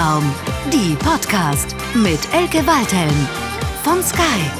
[0.00, 0.34] Kopfraum,
[0.72, 3.28] die Podcast mit Elke Waldhelm
[3.84, 4.50] von Sky.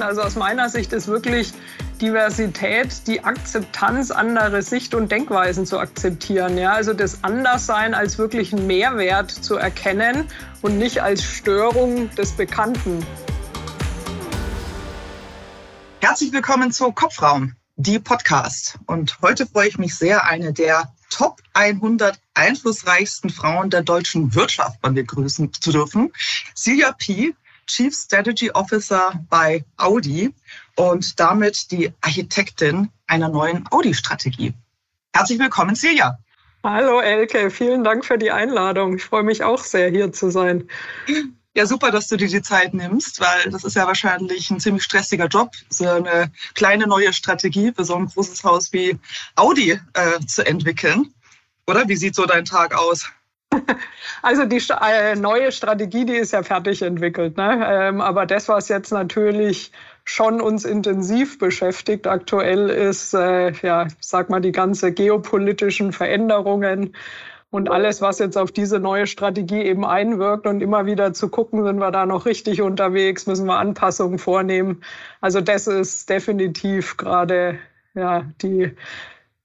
[0.00, 1.52] Also aus meiner Sicht ist wirklich
[2.00, 6.58] Diversität die Akzeptanz anderer Sicht- und Denkweisen zu akzeptieren.
[6.58, 6.72] Ja?
[6.72, 10.26] Also das Anderssein als wirklich einen Mehrwert zu erkennen
[10.60, 13.06] und nicht als Störung des Bekannten.
[16.00, 18.76] Herzlich willkommen zu Kopfraum, die Podcast.
[18.86, 24.80] Und heute freue ich mich sehr, eine der Top 100 einflussreichsten Frauen der deutschen Wirtschaft
[24.80, 26.10] begrüßen zu dürfen.
[26.54, 27.34] Silja P.,
[27.66, 30.34] Chief Strategy Officer bei Audi
[30.74, 34.54] und damit die Architektin einer neuen Audi-Strategie.
[35.14, 36.18] Herzlich willkommen, Silja.
[36.64, 38.96] Hallo Elke, vielen Dank für die Einladung.
[38.96, 40.68] Ich freue mich auch sehr, hier zu sein.
[41.54, 44.84] Ja, super, dass du dir die Zeit nimmst, weil das ist ja wahrscheinlich ein ziemlich
[44.84, 48.98] stressiger Job, so eine kleine neue Strategie für so ein großes Haus wie
[49.36, 51.12] Audi äh, zu entwickeln.
[51.66, 53.08] Oder wie sieht so dein Tag aus?
[54.22, 57.38] Also die äh, neue Strategie, die ist ja fertig entwickelt.
[57.38, 57.66] Ne?
[57.66, 59.72] Ähm, aber das, was jetzt natürlich
[60.04, 66.94] schon uns intensiv beschäftigt aktuell, ist, äh, ja, sag mal, die ganze geopolitischen Veränderungen
[67.50, 71.64] und alles, was jetzt auf diese neue Strategie eben einwirkt und immer wieder zu gucken,
[71.64, 74.82] sind wir da noch richtig unterwegs, müssen wir Anpassungen vornehmen.
[75.20, 77.58] Also das ist definitiv gerade
[77.94, 78.72] ja, die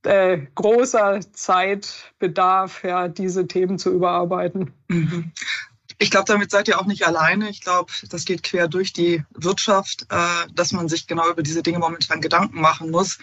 [0.06, 4.72] äh, großer Zeitbedarf, ja, diese Themen zu überarbeiten.
[4.88, 5.32] Mhm.
[5.98, 7.50] Ich glaube, damit seid ihr auch nicht alleine.
[7.50, 11.64] Ich glaube, das geht quer durch die Wirtschaft, äh, dass man sich genau über diese
[11.64, 13.18] Dinge momentan Gedanken machen muss.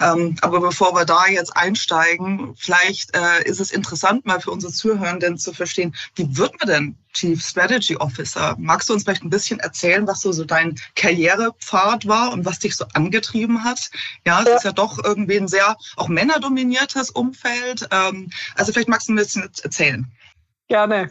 [0.00, 4.72] Ähm, aber bevor wir da jetzt einsteigen, vielleicht äh, ist es interessant, mal für unsere
[4.72, 8.54] Zuhörenden zu verstehen, wie wird man denn Chief Strategy Officer?
[8.58, 12.60] Magst du uns vielleicht ein bisschen erzählen, was so, so dein Karrierepfad war und was
[12.60, 13.90] dich so angetrieben hat?
[14.24, 17.88] Ja, es ist ja doch irgendwie ein sehr auch männerdominiertes Umfeld.
[17.90, 20.06] Ähm, also vielleicht magst du ein bisschen erzählen.
[20.68, 21.10] Gerne.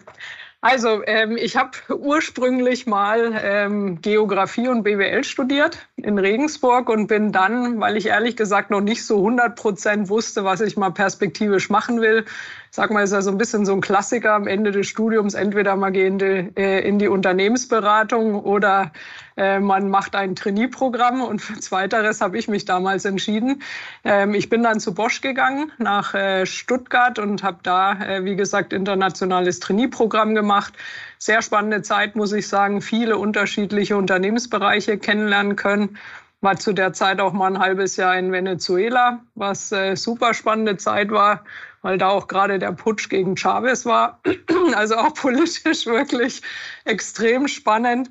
[0.63, 7.31] Also ähm, ich habe ursprünglich mal ähm, Geografie und BWL studiert in Regensburg und bin
[7.31, 11.71] dann, weil ich ehrlich gesagt noch nicht so 100 Prozent wusste, was ich mal perspektivisch
[11.71, 12.25] machen will,
[12.73, 15.75] sag mal, ist ja so ein bisschen so ein Klassiker am Ende des Studiums, entweder
[15.75, 18.93] mal gehen die, äh, in die Unternehmensberatung oder
[19.35, 23.61] äh, man macht ein Trainee-Programm und für Zweiteres habe ich mich damals entschieden.
[24.05, 28.37] Ähm, ich bin dann zu Bosch gegangen nach äh, Stuttgart und habe da, äh, wie
[28.37, 30.73] gesagt, internationales Trainee-Programm gemacht.
[31.17, 35.97] Sehr spannende Zeit, muss ich sagen, viele unterschiedliche Unternehmensbereiche kennenlernen können
[36.43, 40.75] war zu der Zeit auch mal ein halbes Jahr in Venezuela, was äh, super spannende
[40.77, 41.43] Zeit war
[41.81, 44.19] weil da auch gerade der Putsch gegen Chavez war.
[44.75, 46.41] Also auch politisch wirklich
[46.85, 48.09] extrem spannend.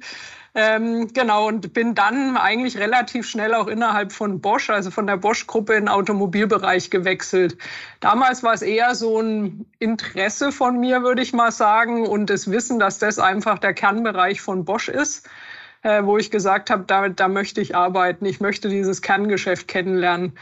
[0.54, 5.16] Ähm, genau, und bin dann eigentlich relativ schnell auch innerhalb von Bosch, also von der
[5.16, 7.56] Bosch-Gruppe in den Automobilbereich gewechselt.
[8.00, 12.50] Damals war es eher so ein Interesse von mir, würde ich mal sagen, und das
[12.50, 15.28] Wissen, dass das einfach der Kernbereich von Bosch ist,
[15.82, 20.32] äh, wo ich gesagt habe, da, da möchte ich arbeiten, ich möchte dieses Kerngeschäft kennenlernen.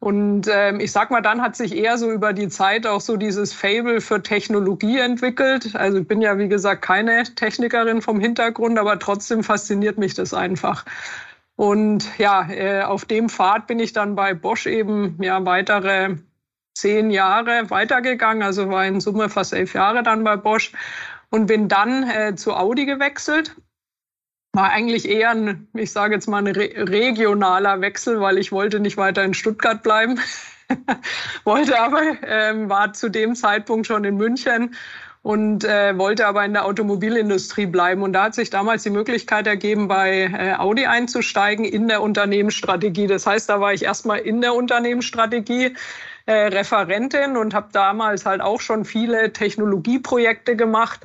[0.00, 3.18] Und ähm, ich sag mal, dann hat sich eher so über die Zeit auch so
[3.18, 5.76] dieses Fable für Technologie entwickelt.
[5.76, 10.32] Also ich bin ja, wie gesagt, keine Technikerin vom Hintergrund, aber trotzdem fasziniert mich das
[10.32, 10.86] einfach.
[11.54, 16.16] Und ja, äh, auf dem Pfad bin ich dann bei Bosch eben ja weitere
[16.74, 20.72] zehn Jahre weitergegangen, also war in Summe fast elf Jahre dann bei Bosch
[21.28, 23.54] und bin dann äh, zu Audi gewechselt
[24.52, 28.80] war eigentlich eher ein, ich sage jetzt mal, ein re regionaler Wechsel, weil ich wollte
[28.80, 30.18] nicht weiter in Stuttgart bleiben.
[31.44, 34.74] wollte aber, ähm, war zu dem Zeitpunkt schon in München
[35.22, 38.02] und äh, wollte aber in der Automobilindustrie bleiben.
[38.02, 43.06] Und da hat sich damals die Möglichkeit ergeben, bei äh, Audi einzusteigen in der Unternehmensstrategie.
[43.06, 45.74] Das heißt, da war ich erstmal in der Unternehmensstrategie
[46.26, 51.00] äh, Referentin und habe damals halt auch schon viele Technologieprojekte gemacht,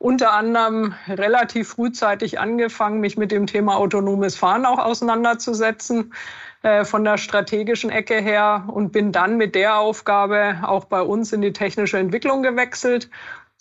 [0.00, 6.14] unter anderem relativ frühzeitig angefangen, mich mit dem Thema autonomes Fahren auch auseinanderzusetzen
[6.62, 11.34] äh, von der strategischen Ecke her und bin dann mit der Aufgabe auch bei uns
[11.34, 13.10] in die technische Entwicklung gewechselt,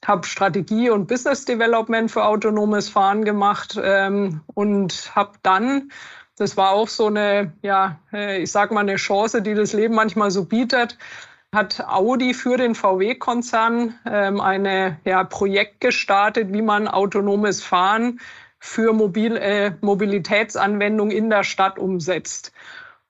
[0.05, 5.91] habe Strategie und Business Development für autonomes Fahren gemacht ähm, und habe dann
[6.37, 9.93] das war auch so eine, ja, äh, ich sag mal, eine Chance, die das Leben
[9.93, 10.97] manchmal so bietet
[11.53, 18.19] hat Audi für den VW-Konzern ähm, eine ja, Projekt gestartet, wie man autonomes Fahren
[18.59, 22.51] für Mobil, äh, Mobilitätsanwendungen in der Stadt umsetzt.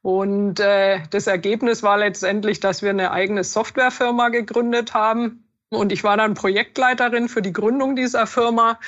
[0.02, 5.44] Und äh, das Ergebnis war letztendlich, dass wir eine eigene Softwarefirma gegründet haben.
[5.70, 8.80] Und ich war dann Projektleiterin für die Gründung dieser Firma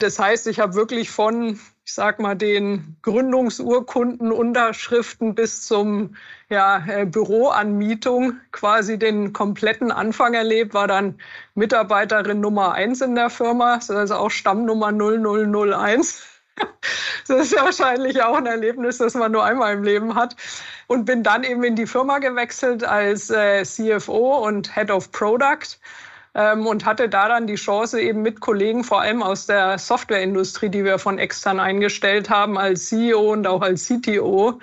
[0.00, 6.16] Das heißt, ich habe wirklich von, ich sag mal, den Gründungsurkunden, Unterschriften bis zum
[6.48, 11.20] ja, äh, Büroanmietung quasi den kompletten Anfang erlebt, war dann
[11.54, 16.22] Mitarbeiterin Nummer eins in der Firma, also auch Stammnummer 0001.
[17.28, 20.36] Das ist ja wahrscheinlich auch ein Erlebnis, das man nur einmal im Leben hat.
[20.88, 25.78] Und bin dann eben in die Firma gewechselt als äh, CFO und Head of Product
[26.34, 30.68] ähm, und hatte da dann die Chance, eben mit Kollegen, vor allem aus der Softwareindustrie,
[30.68, 34.60] die wir von extern eingestellt haben, als CEO und auch als CTO,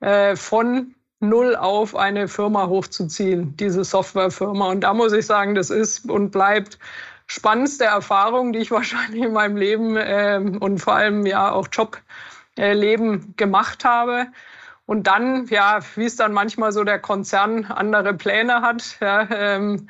[0.00, 4.68] äh, von null auf eine Firma hochzuziehen, diese Softwarefirma.
[4.68, 6.78] Und da muss ich sagen, das ist und bleibt
[7.26, 13.14] spannendste Erfahrung, die ich wahrscheinlich in meinem Leben äh, und vor allem ja auch Jobleben
[13.14, 14.26] äh, gemacht habe.
[14.86, 19.88] Und dann, ja, wie es dann manchmal so der Konzern andere Pläne hat, ja, ähm,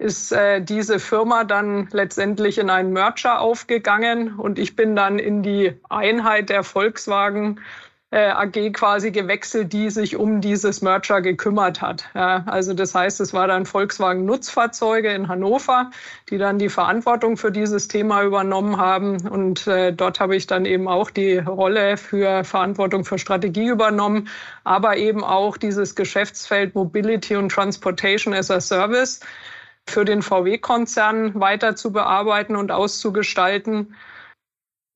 [0.00, 5.42] ist äh, diese Firma dann letztendlich in einen Merger aufgegangen und ich bin dann in
[5.42, 7.60] die Einheit der Volkswagen
[8.10, 12.06] äh, AG quasi gewechselt, die sich um dieses Merger gekümmert hat.
[12.14, 15.90] Ja, also das heißt, es war dann Volkswagen Nutzfahrzeuge in Hannover,
[16.30, 19.28] die dann die Verantwortung für dieses Thema übernommen haben.
[19.28, 24.28] Und äh, dort habe ich dann eben auch die Rolle für Verantwortung für Strategie übernommen,
[24.64, 29.20] aber eben auch dieses Geschäftsfeld Mobility und Transportation as a Service
[29.90, 33.94] für den VW-Konzern weiter zu bearbeiten und auszugestalten.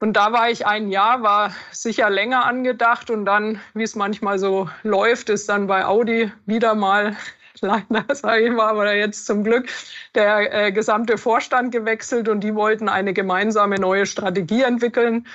[0.00, 4.38] Und da war ich ein Jahr, war sicher länger angedacht und dann, wie es manchmal
[4.38, 7.16] so läuft, ist dann bei Audi wieder mal
[7.60, 9.68] leider, sage ich mal, aber jetzt zum Glück
[10.14, 15.26] der äh, gesamte Vorstand gewechselt und die wollten eine gemeinsame neue Strategie entwickeln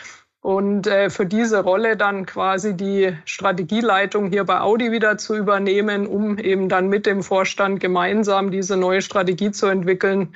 [0.41, 6.07] und äh, für diese Rolle dann quasi die Strategieleitung hier bei Audi wieder zu übernehmen,
[6.07, 10.35] um eben dann mit dem Vorstand gemeinsam diese neue Strategie zu entwickeln,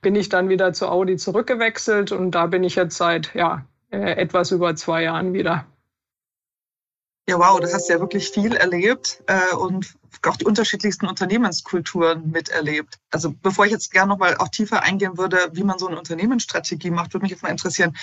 [0.00, 4.12] bin ich dann wieder zu Audi zurückgewechselt und da bin ich jetzt seit ja, äh,
[4.12, 5.66] etwas über zwei Jahren wieder.
[7.28, 9.94] Ja, wow, du hast ja wirklich viel erlebt äh, und
[10.26, 12.98] auch die unterschiedlichsten Unternehmenskulturen miterlebt.
[13.10, 16.90] Also bevor ich jetzt gerne nochmal auch tiefer eingehen würde, wie man so eine Unternehmensstrategie
[16.90, 17.96] macht, würde mich jetzt mal interessieren,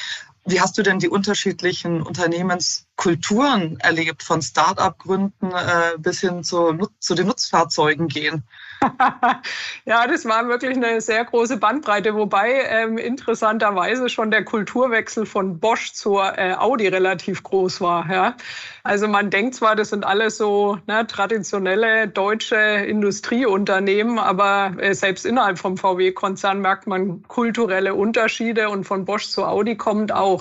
[0.45, 7.15] wie hast du denn die unterschiedlichen Unternehmenskulturen erlebt, von Start-up-Gründen äh, bis hin zu, zu
[7.15, 8.43] den Nutzfahrzeugen gehen?
[9.85, 15.59] ja, das war wirklich eine sehr große Bandbreite, wobei ähm, interessanterweise schon der Kulturwechsel von
[15.59, 18.09] Bosch zur äh, Audi relativ groß war.
[18.09, 18.35] Ja?
[18.83, 25.25] Also man denkt zwar, das sind alles so ne, traditionelle deutsche Industrieunternehmen, aber äh, selbst
[25.25, 30.38] innerhalb vom VW-Konzern merkt man kulturelle Unterschiede und von Bosch zu Audi kommt auch.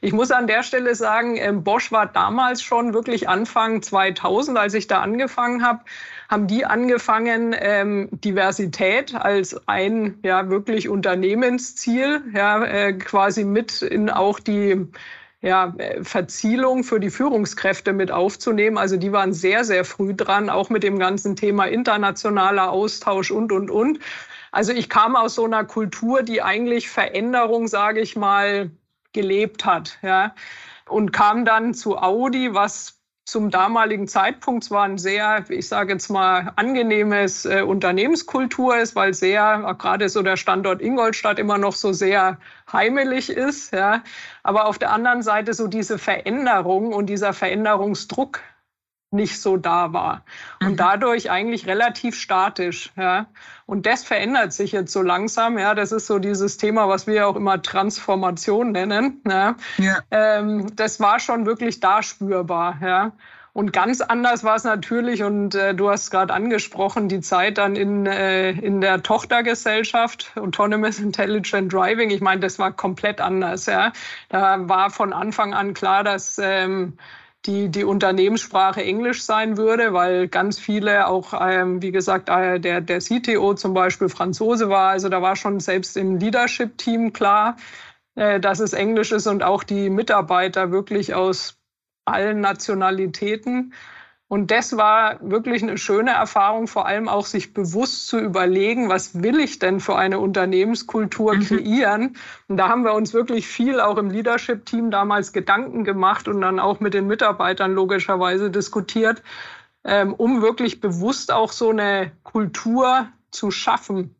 [0.00, 4.74] Ich muss an der Stelle sagen, äh, Bosch war damals schon wirklich Anfang 2000, als
[4.74, 5.84] ich da angefangen habe,
[6.28, 14.10] haben die angefangen, ähm, Diversität als ein ja wirklich Unternehmensziel ja, äh, quasi mit in
[14.10, 14.86] auch die
[15.42, 18.78] ja, Verzielung für die Führungskräfte mit aufzunehmen.
[18.78, 23.52] Also die waren sehr, sehr früh dran, auch mit dem ganzen Thema internationaler Austausch und,
[23.52, 24.00] und, und.
[24.50, 28.70] Also ich kam aus so einer Kultur, die eigentlich Veränderung, sage ich mal,
[29.16, 29.98] gelebt hat.
[30.02, 30.34] Ja.
[30.88, 36.08] Und kam dann zu Audi, was zum damaligen Zeitpunkt zwar ein sehr, ich sage jetzt
[36.10, 41.92] mal, angenehmes äh, Unternehmenskultur ist, weil sehr, gerade so der Standort Ingolstadt immer noch so
[41.92, 42.38] sehr
[42.72, 43.72] heimelig ist.
[43.72, 44.04] Ja.
[44.44, 48.40] Aber auf der anderen Seite so diese Veränderung und dieser Veränderungsdruck
[49.10, 50.24] nicht so da war.
[50.60, 50.76] Und mhm.
[50.76, 52.92] dadurch eigentlich relativ statisch.
[52.96, 53.26] Ja.
[53.64, 55.58] Und das verändert sich jetzt so langsam.
[55.58, 59.22] Ja, das ist so dieses Thema, was wir auch immer Transformation nennen.
[59.28, 59.56] Ja.
[59.78, 59.98] ja.
[60.10, 62.78] Ähm, das war schon wirklich da spürbar.
[62.82, 63.12] Ja.
[63.56, 67.74] Und ganz anders war es natürlich, und äh, du hast gerade angesprochen, die Zeit dann
[67.74, 72.10] in, äh, in der Tochtergesellschaft Autonomous Intelligent Driving.
[72.10, 73.64] Ich meine, das war komplett anders.
[73.64, 73.92] Ja.
[74.28, 76.98] Da war von Anfang an klar, dass ähm,
[77.46, 82.80] die, die Unternehmenssprache Englisch sein würde, weil ganz viele auch, ähm, wie gesagt, äh, der,
[82.80, 84.90] der CTO zum Beispiel Franzose war.
[84.90, 87.56] Also da war schon selbst im Leadership-Team klar,
[88.16, 91.58] äh, dass es Englisch ist und auch die Mitarbeiter wirklich aus
[92.04, 93.72] allen Nationalitäten.
[94.28, 99.22] Und das war wirklich eine schöne Erfahrung, vor allem auch sich bewusst zu überlegen, was
[99.22, 101.42] will ich denn für eine Unternehmenskultur mhm.
[101.42, 102.16] kreieren.
[102.48, 106.58] Und da haben wir uns wirklich viel auch im Leadership-Team damals Gedanken gemacht und dann
[106.58, 109.22] auch mit den Mitarbeitern logischerweise diskutiert,
[109.84, 114.16] ähm, um wirklich bewusst auch so eine Kultur zu schaffen.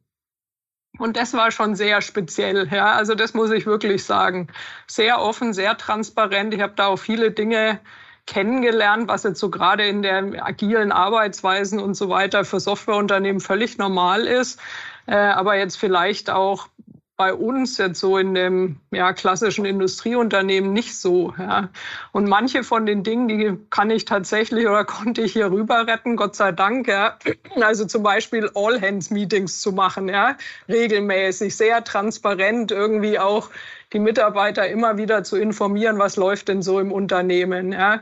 [0.99, 2.69] Und das war schon sehr speziell.
[2.71, 4.47] Ja, also das muss ich wirklich sagen.
[4.87, 6.55] Sehr offen, sehr transparent.
[6.55, 7.81] Ich habe da auch viele Dinge
[8.27, 13.79] kennengelernt, was jetzt so gerade in der agilen Arbeitsweisen und so weiter für Softwareunternehmen völlig
[13.79, 14.61] normal ist,
[15.07, 16.69] äh, aber jetzt vielleicht auch
[17.17, 21.33] bei uns jetzt so in dem ja, klassischen Industrieunternehmen nicht so.
[21.39, 21.71] Ja.
[22.13, 26.17] Und manche von den Dingen, die kann ich tatsächlich oder konnte ich hier rüber retten,
[26.17, 26.89] Gott sei Dank.
[26.89, 27.17] Ja.
[27.61, 30.37] Also zum Beispiel All-Hands-Meetings zu machen, ja,
[30.69, 33.51] regelmäßig, sehr transparent, irgendwie auch
[33.93, 37.73] die Mitarbeiter immer wieder zu informieren, was läuft denn so im Unternehmen.
[37.73, 38.01] Ja.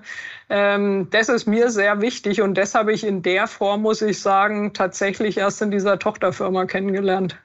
[0.48, 4.20] Ähm, das ist mir sehr wichtig und das habe ich in der Form, muss ich
[4.20, 7.36] sagen, tatsächlich erst in dieser Tochterfirma kennengelernt.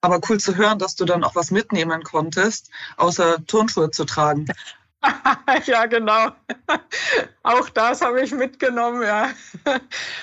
[0.00, 4.46] Aber cool zu hören, dass du dann auch was mitnehmen konntest, außer Turnschuhe zu tragen.
[5.66, 6.28] ja, genau.
[7.42, 9.30] Auch das habe ich mitgenommen, ja.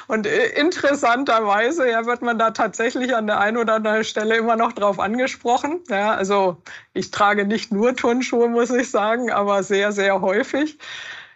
[0.08, 4.74] Und interessanterweise ja, wird man da tatsächlich an der einen oder anderen Stelle immer noch
[4.74, 5.82] drauf angesprochen.
[5.90, 6.58] Ja, also
[6.94, 10.78] ich trage nicht nur Turnschuhe, muss ich sagen, aber sehr, sehr häufig.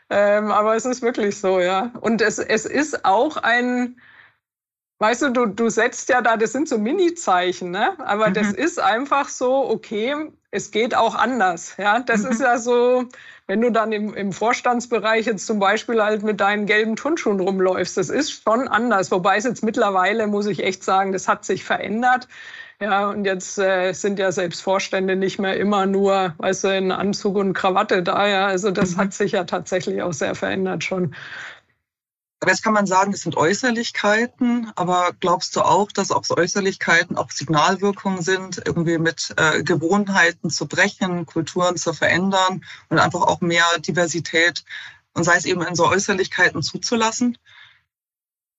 [0.09, 1.91] Ähm, aber es ist wirklich so, ja.
[2.01, 3.99] Und es, es ist auch ein,
[4.99, 7.93] Weißt du, du, du setzt ja da, das sind so Mini-Zeichen, ne?
[7.99, 8.33] aber mhm.
[8.33, 10.15] das ist einfach so, okay,
[10.51, 11.75] es geht auch anders.
[11.77, 11.99] Ja?
[11.99, 12.31] Das mhm.
[12.31, 13.03] ist ja so,
[13.47, 17.97] wenn du dann im, im Vorstandsbereich jetzt zum Beispiel halt mit deinen gelben Turnschuhen rumläufst,
[17.97, 19.11] das ist schon anders.
[19.11, 22.29] Wobei es jetzt mittlerweile, muss ich echt sagen, das hat sich verändert.
[22.81, 26.91] Ja, und jetzt äh, sind ja selbst Vorstände nicht mehr immer nur, weißt du, in
[26.91, 28.27] Anzug und Krawatte da.
[28.27, 29.01] Ja, also das mhm.
[29.01, 31.15] hat sich ja tatsächlich auch sehr verändert schon.
[32.41, 37.17] Aber jetzt kann man sagen, es sind Äußerlichkeiten, aber glaubst du auch, dass auch Äußerlichkeiten
[37.17, 43.41] auch Signalwirkungen sind, irgendwie mit äh, Gewohnheiten zu brechen, Kulturen zu verändern und einfach auch
[43.41, 44.63] mehr Diversität
[45.13, 47.37] und sei es eben in so Äußerlichkeiten zuzulassen?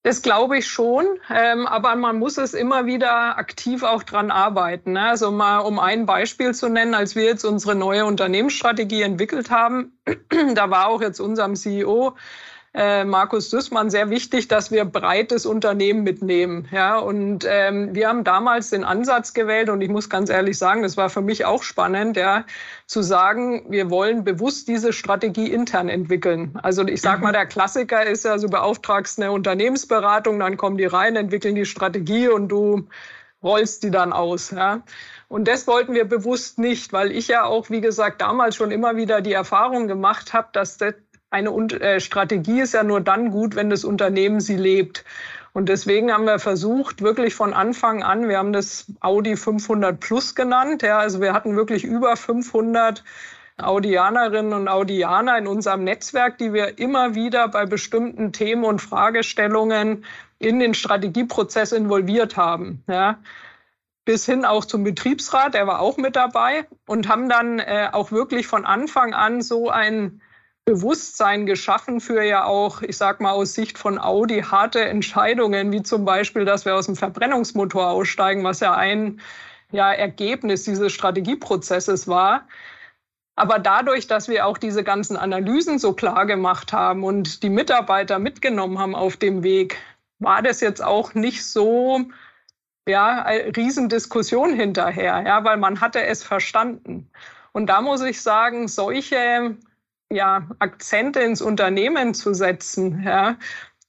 [0.03, 4.93] Das glaube ich schon, ähm, aber man muss es immer wieder aktiv auch dran arbeiten.
[4.93, 5.01] Ne?
[5.01, 9.99] Also mal um ein Beispiel zu nennen, als wir jetzt unsere neue Unternehmensstrategie entwickelt haben,
[10.55, 12.15] da war auch jetzt unserem CEO
[12.73, 16.67] äh, Markus Süßmann sehr wichtig, dass wir breites Unternehmen mitnehmen.
[16.71, 20.83] Ja, und ähm, wir haben damals den Ansatz gewählt und ich muss ganz ehrlich sagen,
[20.83, 22.45] das war für mich auch spannend, ja,
[22.85, 26.57] zu sagen, wir wollen bewusst diese Strategie intern entwickeln.
[26.61, 27.33] Also ich sage mal, mhm.
[27.33, 32.27] der Klassiker ist ja, so beauftragst eine Unternehmensberatung, dann kommen die rein, entwickeln die Strategie
[32.27, 32.87] und du
[33.43, 34.51] rollst die dann aus.
[34.51, 34.81] Ja.
[35.29, 38.95] Und das wollten wir bewusst nicht, weil ich ja auch, wie gesagt, damals schon immer
[38.95, 40.93] wieder die Erfahrung gemacht habe, dass das
[41.37, 45.05] eine äh, Strategie ist ja nur dann gut, wenn das Unternehmen sie lebt.
[45.53, 50.35] Und deswegen haben wir versucht, wirklich von Anfang an, wir haben das Audi 500 Plus
[50.35, 50.81] genannt.
[50.81, 53.03] Ja, also wir hatten wirklich über 500
[53.57, 60.05] Audianerinnen und Audianer in unserem Netzwerk, die wir immer wieder bei bestimmten Themen und Fragestellungen
[60.37, 62.83] in den Strategieprozess involviert haben.
[62.87, 63.17] Ja
[64.07, 68.13] bis hin auch zum Betriebsrat, der war auch mit dabei und haben dann äh, auch
[68.13, 70.21] wirklich von Anfang an so ein
[70.67, 75.81] Bewusstsein geschaffen für ja auch, ich sag mal aus Sicht von Audi, harte Entscheidungen, wie
[75.81, 79.21] zum Beispiel, dass wir aus dem Verbrennungsmotor aussteigen, was ja ein
[79.71, 82.49] ja, Ergebnis dieses Strategieprozesses war.
[83.37, 88.19] Aber dadurch, dass wir auch diese ganzen Analysen so klar gemacht haben und die Mitarbeiter
[88.19, 89.77] mitgenommen haben auf dem Weg,
[90.19, 92.01] war das jetzt auch nicht so,
[92.85, 97.09] ja, eine Riesendiskussion hinterher, ja, weil man hatte es verstanden.
[97.53, 99.55] Und da muss ich sagen, solche
[100.11, 103.37] ja, Akzente ins Unternehmen zu setzen, ja,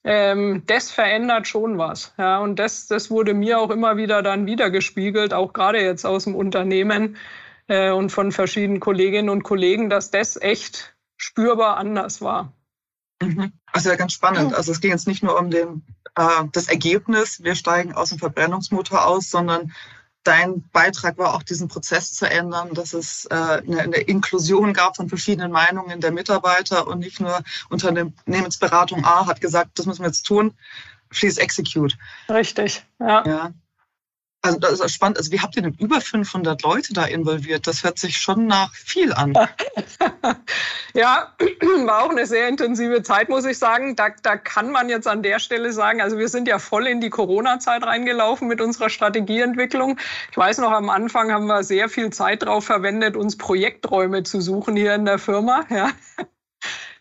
[0.03, 2.13] ähm, das verändert schon was.
[2.17, 6.23] Ja, und das, das wurde mir auch immer wieder dann wiedergespiegelt, auch gerade jetzt aus
[6.23, 7.17] dem Unternehmen
[7.67, 12.53] äh, und von verschiedenen Kolleginnen und Kollegen, dass das echt spürbar anders war.
[13.21, 13.51] Mhm.
[13.71, 14.53] Also ja, ganz spannend.
[14.53, 15.83] Also es ging jetzt nicht nur um den,
[16.15, 19.73] äh, das Ergebnis, wir steigen aus dem Verbrennungsmotor aus, sondern
[20.23, 24.95] dein Beitrag war auch, diesen Prozess zu ändern, dass es äh, eine, eine, Inklusion gab
[24.95, 30.07] von verschiedenen Meinungen der Mitarbeiter und nicht nur Unternehmensberatung A hat gesagt, das müssen wir
[30.07, 30.53] jetzt tun,
[31.09, 31.97] please execute.
[32.29, 33.25] Richtig, ja.
[33.25, 33.53] ja.
[34.41, 35.17] Also das ist spannend.
[35.17, 37.67] Also wie habt ihr denn über 500 Leute da involviert?
[37.67, 39.33] Das hört sich schon nach viel an.
[40.93, 41.33] ja,
[41.85, 43.97] war auch eine sehr intensive Zeit, muss ich sagen.
[43.97, 47.01] Da, da kann man jetzt an der Stelle sagen, also wir sind ja voll in
[47.01, 49.97] die Corona-Zeit reingelaufen mit unserer Strategieentwicklung.
[50.31, 54.39] Ich weiß noch, am Anfang haben wir sehr viel Zeit darauf verwendet, uns Projekträume zu
[54.39, 55.65] suchen hier in der Firma.
[55.69, 55.89] Ja.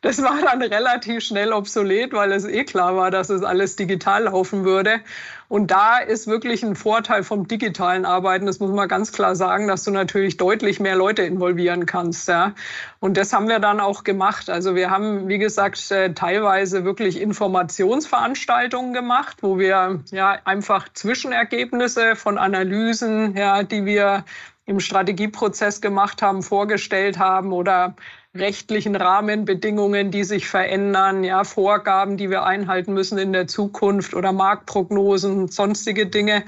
[0.01, 4.25] Das war dann relativ schnell obsolet, weil es eh klar war, dass es alles digital
[4.25, 5.01] laufen würde.
[5.49, 9.67] Und da ist wirklich ein Vorteil vom digitalen Arbeiten, das muss man ganz klar sagen,
[9.67, 12.29] dass du natürlich deutlich mehr Leute involvieren kannst.
[12.29, 12.53] Ja.
[13.01, 14.51] Und das haben wir dann auch gemacht.
[14.51, 22.15] Also wir haben, wie gesagt, äh, teilweise wirklich Informationsveranstaltungen gemacht, wo wir ja einfach Zwischenergebnisse
[22.15, 24.25] von Analysen, ja, die wir
[24.67, 27.97] im Strategieprozess gemacht haben, vorgestellt haben oder
[28.39, 34.33] rechtlichen Rahmenbedingungen, die sich verändern, ja, Vorgaben, die wir einhalten müssen in der Zukunft oder
[34.33, 36.45] Marktprognosen, sonstige Dinge.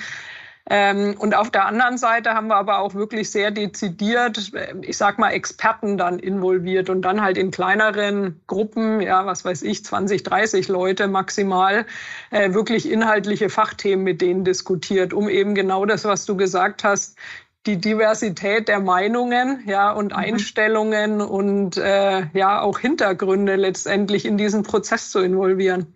[0.72, 5.18] Ähm, und auf der anderen Seite haben wir aber auch wirklich sehr dezidiert, ich sag
[5.18, 10.22] mal, Experten dann involviert und dann halt in kleineren Gruppen, ja, was weiß ich, 20,
[10.22, 11.86] 30 Leute maximal,
[12.30, 17.18] äh, wirklich inhaltliche Fachthemen mit denen diskutiert, um eben genau das, was du gesagt hast,
[17.66, 20.18] die Diversität der Meinungen ja, und mhm.
[20.18, 25.94] Einstellungen und äh, ja auch Hintergründe letztendlich in diesen Prozess zu involvieren.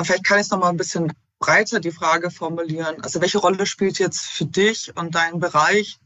[0.00, 3.02] Vielleicht kann ich es noch mal ein bisschen breiter die Frage formulieren.
[3.02, 5.98] Also welche Rolle spielt jetzt für dich und deinen Bereich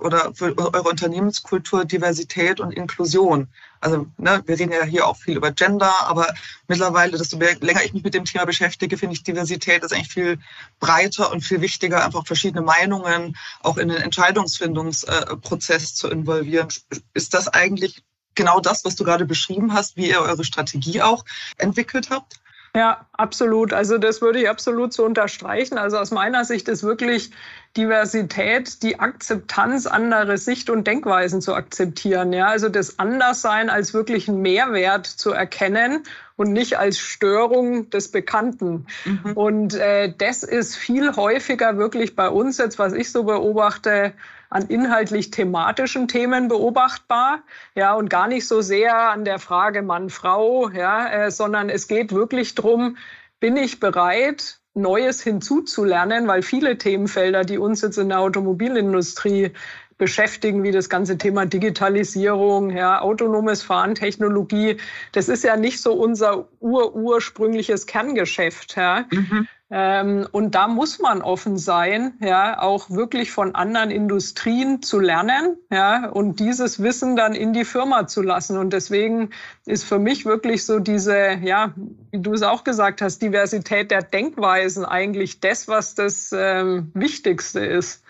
[0.00, 3.48] oder für eure Unternehmenskultur Diversität und Inklusion.
[3.80, 6.34] Also ne, wir reden ja hier auch viel über Gender, aber
[6.68, 10.38] mittlerweile, desto länger ich mich mit dem Thema beschäftige, finde ich, Diversität ist eigentlich viel
[10.80, 16.68] breiter und viel wichtiger, einfach verschiedene Meinungen auch in den Entscheidungsfindungsprozess zu involvieren.
[17.14, 18.02] Ist das eigentlich
[18.34, 21.24] genau das, was du gerade beschrieben hast, wie ihr eure Strategie auch
[21.58, 22.40] entwickelt habt?
[22.74, 23.72] Ja, absolut.
[23.72, 25.76] Also das würde ich absolut so unterstreichen.
[25.76, 27.32] Also aus meiner Sicht ist wirklich
[27.76, 32.32] Diversität die Akzeptanz anderer Sicht- und Denkweisen zu akzeptieren.
[32.32, 36.04] Ja, also das Anderssein als wirklich einen Mehrwert zu erkennen
[36.36, 38.86] und nicht als Störung des Bekannten.
[39.04, 39.32] Mhm.
[39.34, 44.12] Und äh, das ist viel häufiger wirklich bei uns jetzt, was ich so beobachte,
[44.50, 47.42] an inhaltlich thematischen Themen beobachtbar,
[47.74, 52.12] ja, und gar nicht so sehr an der Frage Mann-Frau, ja, äh, sondern es geht
[52.12, 52.96] wirklich drum,
[53.38, 59.52] bin ich bereit, Neues hinzuzulernen, weil viele Themenfelder, die uns jetzt in der Automobilindustrie
[60.00, 64.78] beschäftigen, wie das ganze Thema Digitalisierung, ja, autonomes Fahren, Technologie.
[65.12, 68.74] Das ist ja nicht so unser ur ursprüngliches Kerngeschäft.
[68.76, 69.04] Ja.
[69.12, 69.46] Mhm.
[69.72, 75.56] Ähm, und da muss man offen sein, ja, auch wirklich von anderen Industrien zu lernen,
[75.70, 78.56] ja, und dieses Wissen dann in die Firma zu lassen.
[78.56, 79.30] Und deswegen
[79.66, 81.72] ist für mich wirklich so diese, ja,
[82.10, 87.60] wie du es auch gesagt hast, Diversität der Denkweisen eigentlich das, was das ähm, Wichtigste
[87.60, 88.02] ist,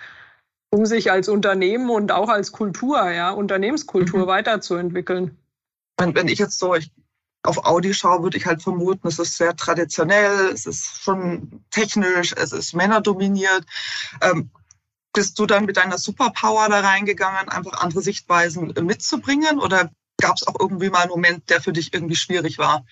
[0.70, 4.26] um sich als Unternehmen und auch als Kultur, ja, Unternehmenskultur mhm.
[4.26, 5.36] weiterzuentwickeln.
[5.98, 6.90] Wenn, wenn ich jetzt so, ich
[7.42, 12.34] auf Audi schaue, würde ich halt vermuten, es ist sehr traditionell, es ist schon technisch,
[12.36, 13.64] es ist männerdominiert.
[14.20, 14.50] Ähm,
[15.12, 19.58] bist du dann mit deiner Superpower da reingegangen, einfach andere Sichtweisen mitzubringen?
[19.58, 22.84] Oder gab es auch irgendwie mal einen Moment, der für dich irgendwie schwierig war?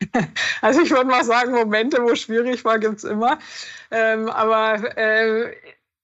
[0.60, 3.38] Also ich würde mal sagen, Momente, wo schwierig war, gibt es immer.
[3.92, 5.56] Ähm, aber äh,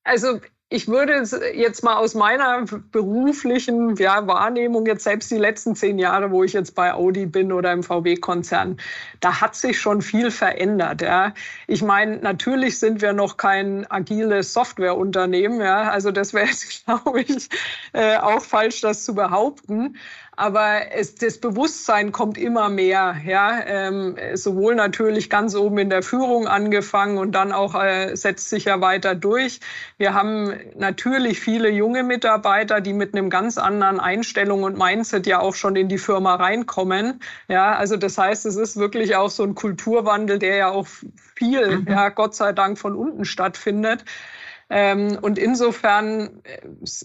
[0.05, 1.23] also ich würde
[1.55, 6.53] jetzt mal aus meiner beruflichen ja, Wahrnehmung, jetzt selbst die letzten zehn Jahre, wo ich
[6.53, 8.77] jetzt bei Audi bin oder im VW-Konzern,
[9.21, 11.01] da hat sich schon viel verändert.
[11.01, 11.33] Ja.
[11.69, 15.61] Ich meine, natürlich sind wir noch kein agiles Softwareunternehmen.
[15.63, 15.91] Ja.
[15.91, 17.49] Also das wäre jetzt, glaube ich,
[17.95, 19.97] äh, auch falsch, das zu behaupten.
[20.39, 26.05] Aber es, das Bewusstsein kommt immer mehr, ja, ähm, sowohl natürlich ganz oben in der
[26.05, 29.59] Führung angefangen und dann auch äh, setzt sich ja weiter durch.
[29.97, 35.41] Wir haben natürlich viele junge Mitarbeiter, die mit einem ganz anderen Einstellung und Mindset ja
[35.41, 37.21] auch schon in die Firma reinkommen.
[37.49, 40.87] Ja, also das heißt, es ist wirklich auch so ein Kulturwandel, der ja auch
[41.35, 41.87] viel, mhm.
[41.89, 44.05] ja, Gott sei Dank von unten stattfindet.
[44.71, 46.61] Ähm, und insofern äh,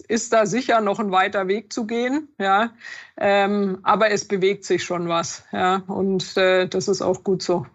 [0.08, 2.72] ist da sicher noch ein weiter Weg zu gehen, ja.
[3.16, 5.82] Ähm, aber es bewegt sich schon was, ja.
[5.86, 7.66] Und äh, das ist auch gut so.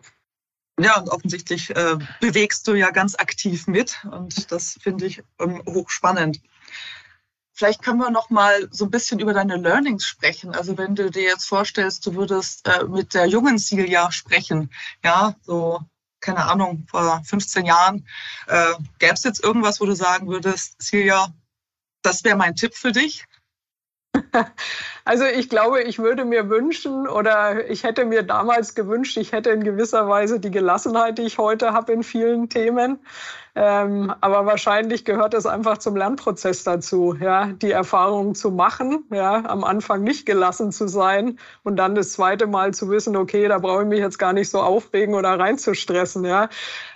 [0.80, 5.62] Ja, und offensichtlich äh, bewegst du ja ganz aktiv mit und das finde ich ähm,
[5.68, 6.42] hochspannend.
[7.54, 10.56] Vielleicht können wir noch mal so ein bisschen über deine Learnings sprechen.
[10.56, 14.70] Also wenn du dir jetzt vorstellst, du würdest äh, mit der jungen Silja sprechen,
[15.04, 15.82] ja, so
[16.22, 18.08] keine Ahnung, vor 15 Jahren,
[18.48, 21.34] äh, gäbe es jetzt irgendwas, wo du sagen würdest, Silja,
[22.02, 23.26] das wäre mein Tipp für dich?
[25.10, 29.50] Also ich glaube, ich würde mir wünschen oder ich hätte mir damals gewünscht, ich hätte
[29.50, 33.00] in gewisser Weise die Gelassenheit, die ich heute habe in vielen Themen.
[33.56, 39.44] Ähm, aber wahrscheinlich gehört es einfach zum Lernprozess dazu, ja, die Erfahrung zu machen, ja,
[39.46, 43.58] am Anfang nicht gelassen zu sein und dann das zweite Mal zu wissen, okay, da
[43.58, 46.50] brauche ich mich jetzt gar nicht so aufregen oder reinzustressen, ja.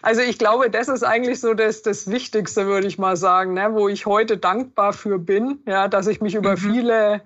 [0.04, 3.69] Also ich glaube, das ist eigentlich so das, das Wichtigste, würde ich mal sagen, ne,
[3.71, 6.58] wo ich heute dankbar für bin, ja, dass ich mich über mhm.
[6.58, 7.21] viele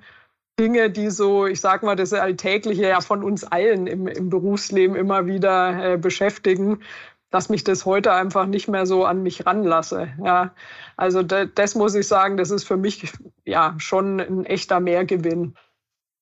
[0.60, 4.96] Dinge, die so, ich sag mal, das Alltägliche ja von uns allen im, im Berufsleben
[4.96, 6.82] immer wieder äh, beschäftigen,
[7.30, 10.10] dass mich das heute einfach nicht mehr so an mich ranlasse.
[10.24, 10.56] Ja,
[10.96, 13.12] also das, das muss ich sagen, das ist für mich
[13.46, 15.56] ja schon ein echter Mehrgewinn.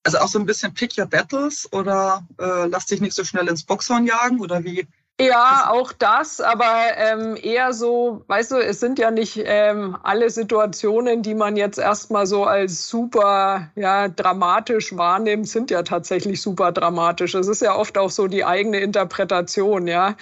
[0.04, 3.48] Also auch so ein bisschen Pick Your Battles oder äh, lass dich nicht so schnell
[3.48, 4.88] ins Boxhorn jagen oder wie,
[5.20, 6.66] Ja, auch das, aber
[6.98, 11.78] ähm, eher so, weißt du, es sind ja nicht ähm, alle Situationen, die man jetzt
[11.78, 17.34] erstmal so als super ja, dramatisch wahrnimmt, sind ja tatsächlich super dramatisch.
[17.34, 20.18] Es ist ja oft auch so die eigene Interpretation, ja.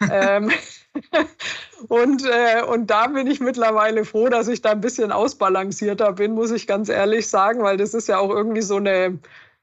[0.10, 0.50] ähm,
[1.88, 6.32] und, äh, und da bin ich mittlerweile froh, dass ich da ein bisschen ausbalancierter bin,
[6.32, 9.18] muss ich ganz ehrlich sagen, weil das ist ja auch irgendwie so eine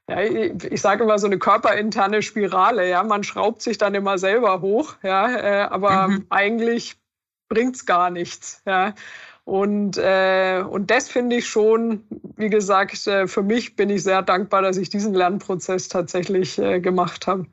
[0.08, 2.88] ja, ich, ich sage immer so eine körperinterne Spirale.
[2.88, 6.26] Ja, man schraubt sich dann immer selber hoch, ja, äh, aber mhm.
[6.30, 6.96] eigentlich
[7.48, 8.62] bringt's gar nichts.
[8.66, 8.94] Ja.
[9.44, 12.04] Und, äh, und das finde ich schon,
[12.36, 16.80] wie gesagt, äh, für mich bin ich sehr dankbar, dass ich diesen Lernprozess tatsächlich äh,
[16.80, 17.46] gemacht habe.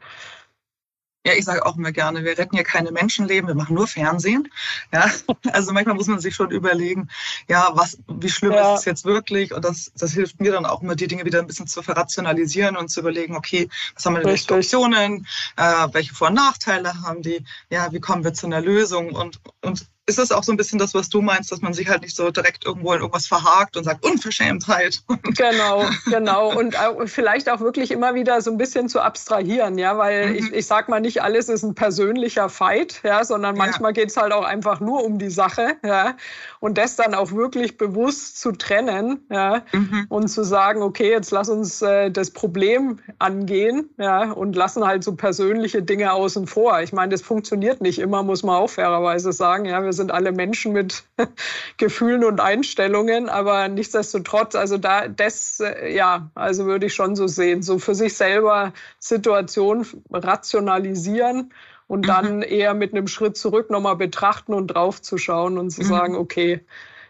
[1.26, 4.50] Ja, ich sage auch immer gerne, wir retten ja keine Menschenleben, wir machen nur Fernsehen.
[4.92, 5.10] Ja,
[5.54, 7.08] also manchmal muss man sich schon überlegen,
[7.48, 8.74] ja, was, wie schlimm ja.
[8.74, 9.54] ist es jetzt wirklich?
[9.54, 12.76] Und das, das hilft mir dann auch immer, die Dinge wieder ein bisschen zu verrationalisieren
[12.76, 15.26] und zu überlegen, okay, was haben wir denn für Optionen?
[15.56, 17.46] Äh, welche Vor- und Nachteile haben die?
[17.70, 19.14] Ja, wie kommen wir zu einer Lösung?
[19.14, 21.88] Und, und ist das auch so ein bisschen das, was du meinst, dass man sich
[21.88, 25.02] halt nicht so direkt irgendwo in irgendwas verhakt und sagt Unverschämtheit?
[25.36, 26.54] Genau, genau.
[26.56, 30.36] Und vielleicht auch wirklich immer wieder so ein bisschen zu abstrahieren, ja, weil mhm.
[30.36, 33.94] ich, ich sag mal, nicht alles ist ein persönlicher Fight, ja, sondern manchmal ja.
[33.94, 36.16] geht es halt auch einfach nur um die Sache, ja.
[36.60, 40.06] Und das dann auch wirklich bewusst zu trennen, ja, mhm.
[40.10, 45.04] und zu sagen, okay, jetzt lass uns äh, das Problem angehen, ja, und lassen halt
[45.04, 46.82] so persönliche Dinge außen vor.
[46.82, 49.84] Ich meine, das funktioniert nicht immer, muss man auch fairerweise sagen, ja.
[49.84, 51.04] Wir wir sind alle Menschen mit
[51.78, 57.28] Gefühlen und Einstellungen, aber nichtsdestotrotz, also da, das, äh, ja, also würde ich schon so
[57.28, 61.54] sehen, so für sich selber Situation rationalisieren
[61.86, 62.44] und dann mhm.
[62.44, 65.86] eher mit einem Schritt zurück nochmal betrachten und draufzuschauen und zu mhm.
[65.86, 66.62] sagen, okay,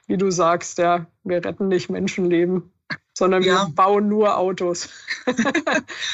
[0.08, 2.73] wie du sagst, ja, wir retten nicht Menschenleben
[3.13, 3.67] sondern ja.
[3.67, 4.89] wir bauen nur Autos,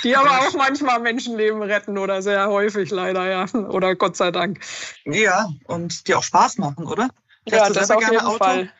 [0.03, 4.59] die aber auch manchmal Menschenleben retten oder sehr häufig leider, ja, oder Gott sei Dank.
[5.05, 7.09] Ja, und die auch Spaß machen, oder?
[7.47, 8.37] Fährst ja, das auf jeden Auto?
[8.37, 8.71] Fall.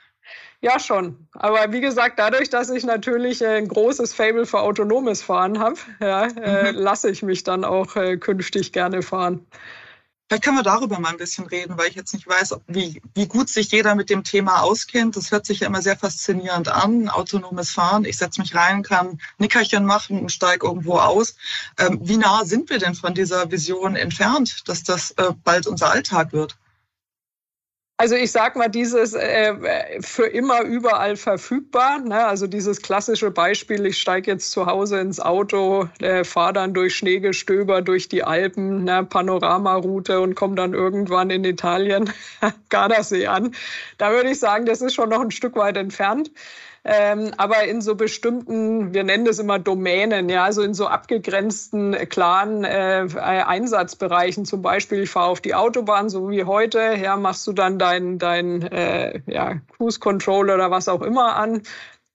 [0.61, 1.27] Ja, schon.
[1.33, 6.25] Aber wie gesagt, dadurch, dass ich natürlich ein großes Fable für autonomes Fahren habe, ja,
[6.25, 6.37] äh, mhm.
[6.37, 9.47] äh, lasse ich mich dann auch äh, künftig gerne fahren.
[10.29, 13.25] Vielleicht können wir darüber mal ein bisschen reden, weil ich jetzt nicht weiß, wie, wie
[13.27, 15.17] gut sich jeder mit dem Thema auskennt.
[15.17, 18.05] Das hört sich ja immer sehr faszinierend an, autonomes Fahren.
[18.05, 21.35] Ich setze mich rein, kann Nickerchen machen und steige irgendwo aus.
[21.79, 25.89] Ähm, wie nah sind wir denn von dieser Vision entfernt, dass das äh, bald unser
[25.89, 26.57] Alltag wird?
[28.01, 31.99] Also ich sag mal, dieses äh, für immer überall verfügbar.
[31.99, 32.25] Ne?
[32.25, 36.95] Also dieses klassische Beispiel, ich steige jetzt zu Hause ins Auto, äh, fahre dann durch
[36.95, 39.03] Schneegestöber durch die Alpen, ne?
[39.03, 42.09] Panoramaroute und komme dann irgendwann in Italien
[42.69, 43.53] Gardasee an.
[43.97, 46.31] Da würde ich sagen, das ist schon noch ein Stück weit entfernt.
[46.85, 51.93] Ähm, aber in so bestimmten, wir nennen das immer Domänen, ja, also in so abgegrenzten,
[52.09, 54.45] klaren äh, Einsatzbereichen.
[54.45, 58.17] Zum Beispiel, ich fahre auf die Autobahn, so wie heute, ja, machst du dann dein,
[58.17, 61.63] dein äh, ja, Cruise Control oder was auch immer an.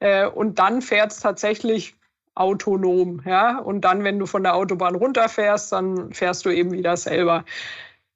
[0.00, 1.94] Äh, und dann fährt es tatsächlich
[2.35, 3.59] autonom, ja.
[3.59, 7.44] Und dann, wenn du von der Autobahn runterfährst, dann fährst du eben wieder selber.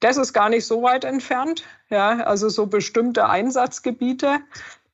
[0.00, 4.38] Das ist gar nicht so weit entfernt, ja, also so bestimmte Einsatzgebiete.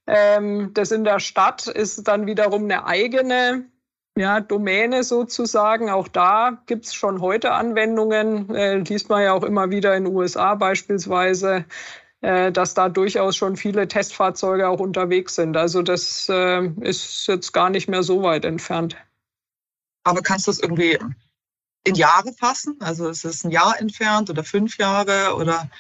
[0.07, 3.67] Ähm, das in der Stadt ist dann wiederum eine eigene
[4.17, 5.91] ja, Domäne sozusagen.
[5.91, 10.05] Auch da gibt es schon heute Anwendungen, äh, liest man ja auch immer wieder in
[10.05, 11.65] den USA beispielsweise,
[12.21, 15.57] äh, dass da durchaus schon viele Testfahrzeuge auch unterwegs sind.
[15.57, 18.97] Also das äh, ist jetzt gar nicht mehr so weit entfernt.
[20.05, 20.99] Aber kannst du das irgendwie
[21.85, 22.77] in Jahre fassen?
[22.81, 25.71] Also ist es ein Jahr entfernt oder fünf Jahre oder,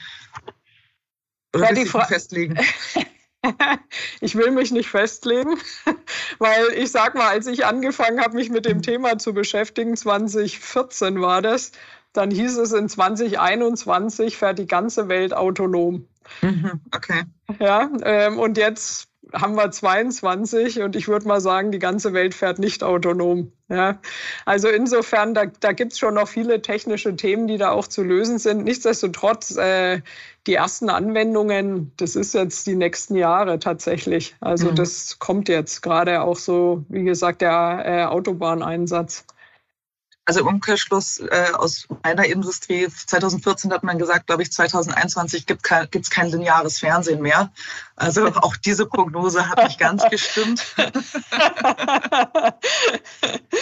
[1.54, 2.58] oder ja, die festlegen?
[4.20, 5.58] ich will mich nicht festlegen,
[6.38, 11.20] weil ich sag mal, als ich angefangen habe, mich mit dem Thema zu beschäftigen, 2014
[11.20, 11.72] war das,
[12.12, 16.06] dann hieß es in 2021 fährt die ganze Welt autonom.
[16.40, 17.24] Mhm, okay.
[17.58, 22.34] Ja, ähm, und jetzt haben wir 22 und ich würde mal sagen, die ganze Welt
[22.34, 23.52] fährt nicht autonom.
[23.68, 23.98] Ja,
[24.44, 28.02] also insofern, da, da gibt es schon noch viele technische Themen, die da auch zu
[28.02, 28.64] lösen sind.
[28.64, 30.02] Nichtsdestotrotz, äh,
[30.46, 34.36] die ersten Anwendungen, das ist jetzt die nächsten Jahre tatsächlich.
[34.40, 34.74] Also mhm.
[34.74, 39.24] das kommt jetzt gerade auch so, wie gesagt, der äh, Autobahneinsatz.
[40.26, 45.60] Also im Umkehrschluss äh, aus meiner Industrie, 2014 hat man gesagt, glaube ich, 2021 gibt
[45.62, 47.52] es kein, kein lineares Fernsehen mehr.
[47.94, 50.64] Also auch diese Prognose hat nicht ganz gestimmt.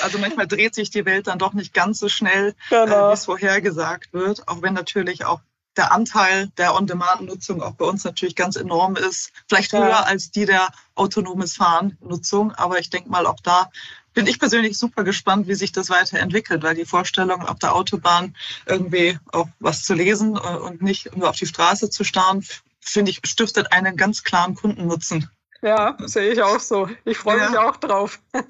[0.03, 3.09] also manchmal dreht sich die Welt dann doch nicht ganz so schnell, äh, genau.
[3.09, 5.40] äh, wie es vorhergesagt wird, auch wenn natürlich auch
[5.76, 9.32] der Anteil der On-Demand-Nutzung auch bei uns natürlich ganz enorm ist.
[9.48, 10.02] Vielleicht höher ja.
[10.02, 12.52] als die der autonomes Fahren-Nutzung.
[12.52, 13.70] Aber ich denke mal, auch da
[14.14, 18.37] bin ich persönlich super gespannt, wie sich das weiterentwickelt, weil die Vorstellung, auf der Autobahn
[18.66, 22.44] irgendwie auch was zu lesen äh, und nicht nur auf die Straße zu starren,
[22.80, 25.30] finde ich, stiftet einen ganz klaren Kundennutzen.
[25.62, 26.90] Ja, sehe ich auch so.
[27.04, 27.48] Ich freue ja.
[27.48, 28.20] mich auch drauf.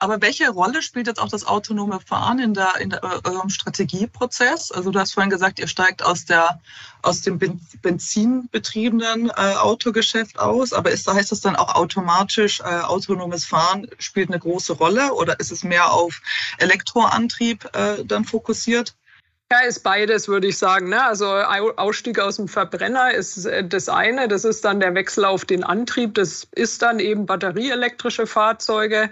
[0.00, 3.50] Aber welche Rolle spielt jetzt auch das autonome Fahren in, der, in der, äh, eurem
[3.50, 4.72] Strategieprozess?
[4.72, 6.58] Also du hast vorhin gesagt, ihr steigt aus, der,
[7.02, 7.38] aus dem
[7.82, 14.30] benzinbetriebenen äh, Autogeschäft aus, aber ist, heißt das dann auch automatisch, äh, autonomes Fahren spielt
[14.30, 16.22] eine große Rolle oder ist es mehr auf
[16.56, 18.94] Elektroantrieb äh, dann fokussiert?
[19.52, 20.90] Ja, ist beides, würde ich sagen.
[20.90, 21.04] Ne?
[21.04, 25.44] Also Ausstieg aus dem Verbrenner ist äh, das eine, das ist dann der Wechsel auf
[25.44, 29.10] den Antrieb, das ist dann eben batterieelektrische Fahrzeuge.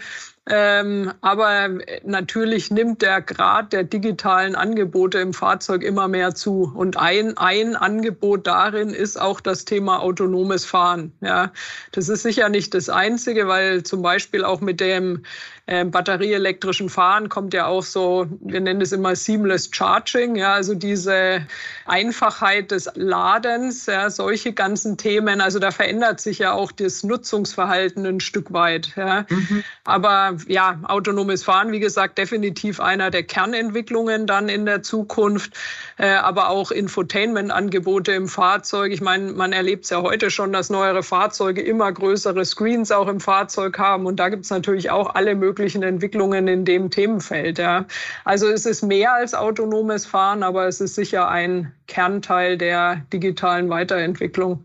[0.51, 1.69] Ähm, aber
[2.05, 6.73] natürlich nimmt der Grad der digitalen Angebote im Fahrzeug immer mehr zu.
[6.75, 11.13] Und ein, ein Angebot darin ist auch das Thema autonomes Fahren.
[11.21, 11.53] Ja,
[11.93, 15.23] das ist sicher nicht das einzige, weil zum Beispiel auch mit dem
[15.69, 20.75] äh, batterieelektrischen Fahren kommt ja auch so, wir nennen es immer Seamless Charging, ja, also
[20.75, 21.47] diese
[21.85, 25.43] Einfachheit des Ladens, ja, solche ganzen Themen.
[25.43, 28.95] Also da verändert sich ja auch das Nutzungsverhalten ein Stück weit.
[28.97, 29.27] Ja.
[29.29, 29.63] Mhm.
[29.85, 35.53] Aber ja, autonomes Fahren, wie gesagt, definitiv einer der Kernentwicklungen dann in der Zukunft,
[35.99, 38.93] äh, aber auch Infotainment-Angebote im Fahrzeug.
[38.93, 43.09] Ich meine, man erlebt es ja heute schon, dass neuere Fahrzeuge immer größere Screens auch
[43.09, 47.59] im Fahrzeug haben und da gibt es natürlich auch alle möglichen Entwicklungen in dem Themenfeld.
[47.59, 47.87] Ja.
[48.25, 53.69] Also es ist mehr als autonomes Fahren, aber es ist sicher ein Kernteil der digitalen
[53.69, 54.65] Weiterentwicklung.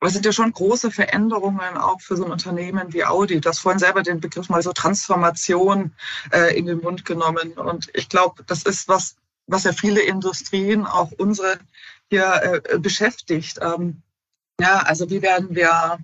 [0.00, 3.40] Aber es sind ja schon große Veränderungen auch für so ein Unternehmen wie Audi.
[3.40, 5.92] Du hast vorhin selber den Begriff mal so Transformation
[6.32, 7.52] äh, in den Mund genommen.
[7.52, 11.58] Und ich glaube, das ist was, was ja viele Industrien, auch unsere,
[12.10, 13.58] hier äh, beschäftigt.
[13.60, 14.02] Ähm,
[14.60, 15.98] ja, also wie werden wir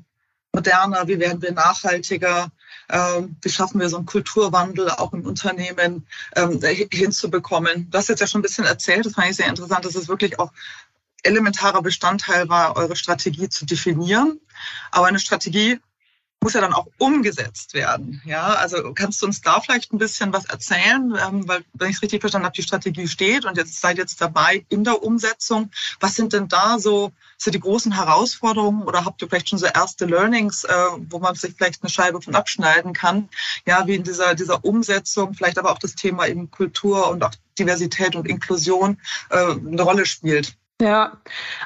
[0.55, 2.51] moderner, wie werden wir nachhaltiger,
[2.91, 7.91] ähm, wie schaffen wir so einen Kulturwandel auch im Unternehmen ähm, hinzubekommen.
[7.91, 10.09] Du hast jetzt ja schon ein bisschen erzählt, das fand ich sehr interessant, dass es
[10.09, 10.53] wirklich auch
[11.23, 14.41] elementarer Bestandteil war, eure Strategie zu definieren.
[14.91, 15.81] Aber eine Strategie
[16.43, 18.21] muss ja dann auch umgesetzt werden.
[18.25, 21.97] Ja, also kannst du uns da vielleicht ein bisschen was erzählen, ähm, weil wenn ich
[21.97, 25.71] es richtig verstanden habe, die Strategie steht und jetzt seid jetzt dabei in der Umsetzung.
[26.01, 29.67] Was sind denn da so, so die großen Herausforderungen oder habt ihr vielleicht schon so
[29.67, 30.75] erste Learnings, äh,
[31.09, 33.29] wo man sich vielleicht eine Scheibe von abschneiden kann?
[33.67, 37.33] Ja, wie in dieser dieser Umsetzung, vielleicht aber auch das Thema eben Kultur und auch
[37.59, 38.99] Diversität und Inklusion
[39.31, 40.57] äh, eine Rolle spielt.
[40.83, 41.13] Ja,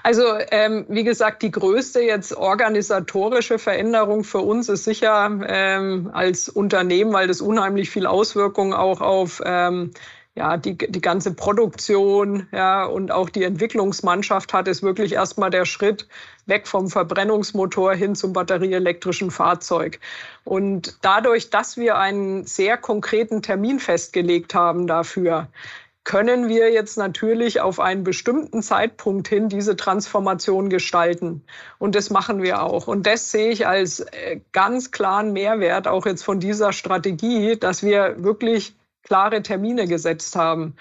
[0.03, 6.51] also ähm, wie gesagt, die größte jetzt organisatorische Veränderung für uns ist sicher ähm, als
[6.51, 9.93] Unternehmen, weil das unheimlich viel Auswirkungen auch auf ähm,
[10.35, 15.65] ja, die, die ganze Produktion ja, und auch die Entwicklungsmannschaft hat, ist wirklich erstmal der
[15.65, 16.07] Schritt
[16.45, 19.99] weg vom Verbrennungsmotor hin zum batterieelektrischen Fahrzeug.
[20.45, 25.49] Und dadurch, dass wir einen sehr konkreten Termin festgelegt haben dafür,
[26.07, 31.43] können wir jetzt natürlich auf einen bestimmten Zeitpunkt hin diese Transformation gestalten.
[31.79, 32.87] Und das machen wir auch.
[32.87, 37.83] Und das sehe ich als äh, ganz klaren Mehrwert auch jetzt von dieser Strategie, dass
[37.83, 40.77] wir wirklich klare Termine gesetzt haben.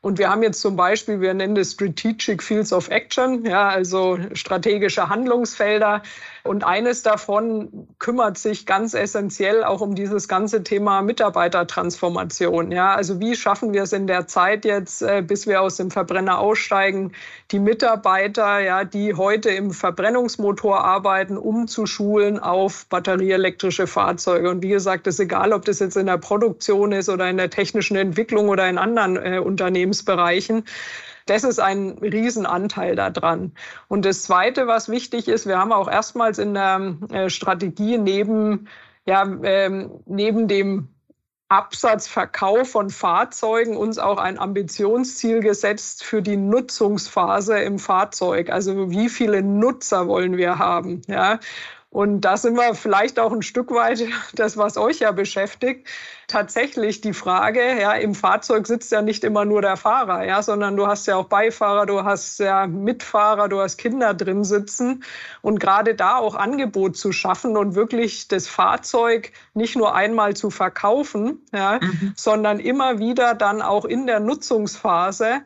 [0.00, 4.18] Und wir haben jetzt zum Beispiel, wir nennen das Strategic Fields of Action, ja, also
[4.32, 6.02] strategische Handlungsfelder.
[6.42, 12.72] Und eines davon kümmert sich ganz essentiell auch um dieses ganze Thema Mitarbeitertransformation.
[12.72, 15.90] Ja, also wie schaffen wir es in der Zeit jetzt, äh, bis wir aus dem
[15.90, 17.12] Verbrenner aussteigen,
[17.50, 24.50] die Mitarbeiter, ja, die heute im Verbrennungsmotor arbeiten, umzuschulen auf batterieelektrische Fahrzeuge.
[24.50, 27.36] Und wie gesagt, es ist egal, ob das jetzt in der Produktion ist oder in
[27.36, 30.64] der technischen Entwicklung oder in anderen äh, Unternehmensbereichen.
[31.26, 33.52] Das ist ein Riesenanteil daran.
[33.88, 38.68] Und das Zweite, was wichtig ist, wir haben auch erstmals in der äh, Strategie neben,
[39.06, 40.88] ja, ähm, neben dem
[41.50, 48.50] Absatzverkauf von Fahrzeugen uns auch ein Ambitionsziel gesetzt für die Nutzungsphase im Fahrzeug.
[48.50, 51.02] Also wie viele Nutzer wollen wir haben?
[51.08, 51.40] Ja?
[51.92, 55.88] Und da sind wir vielleicht auch ein Stück weit, das, was euch ja beschäftigt,
[56.28, 60.76] tatsächlich die Frage, ja, im Fahrzeug sitzt ja nicht immer nur der Fahrer, ja, sondern
[60.76, 65.02] du hast ja auch Beifahrer, du hast ja Mitfahrer, du hast Kinder drin sitzen.
[65.42, 70.50] Und gerade da auch Angebot zu schaffen und wirklich das Fahrzeug nicht nur einmal zu
[70.50, 72.12] verkaufen, ja, mhm.
[72.14, 75.42] sondern immer wieder dann auch in der Nutzungsphase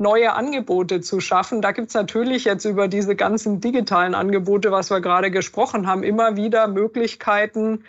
[0.00, 1.60] neue Angebote zu schaffen.
[1.60, 6.02] Da gibt es natürlich jetzt über diese ganzen digitalen Angebote, was wir gerade gesprochen haben,
[6.02, 7.84] immer wieder Möglichkeiten,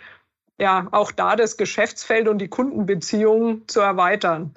[0.58, 4.54] ja, auch da das Geschäftsfeld und die Kundenbeziehungen zu erweitern.